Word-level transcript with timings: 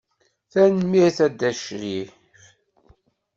Tanemmirt 0.51 1.19
a 1.25 1.27
Dda 1.31 1.51
Crif. 1.61 2.09